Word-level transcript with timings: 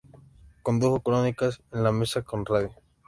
Condujo 0.63 1.01
"Crónicas 1.01 1.61
en 1.71 1.83
la 1.83 1.91
mesa" 1.91 2.23
por 2.23 2.49
radio. 2.49 2.73